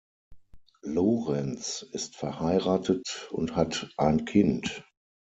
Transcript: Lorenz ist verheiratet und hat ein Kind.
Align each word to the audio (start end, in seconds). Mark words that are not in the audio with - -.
Lorenz 0.81 1.83
ist 1.91 2.15
verheiratet 2.15 3.29
und 3.31 3.55
hat 3.55 3.91
ein 3.97 4.25
Kind. 4.25 4.83